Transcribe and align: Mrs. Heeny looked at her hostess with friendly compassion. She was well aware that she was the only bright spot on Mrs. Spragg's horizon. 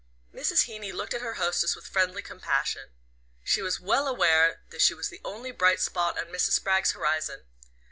Mrs. 0.33 0.63
Heeny 0.63 0.91
looked 0.91 1.13
at 1.13 1.21
her 1.21 1.35
hostess 1.35 1.75
with 1.75 1.85
friendly 1.85 2.23
compassion. 2.23 2.89
She 3.43 3.61
was 3.61 3.79
well 3.79 4.07
aware 4.07 4.63
that 4.71 4.81
she 4.81 4.95
was 4.95 5.09
the 5.09 5.21
only 5.23 5.51
bright 5.51 5.79
spot 5.79 6.17
on 6.17 6.25
Mrs. 6.33 6.53
Spragg's 6.53 6.93
horizon. 6.93 7.43